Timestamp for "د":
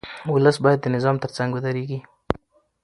0.81-0.87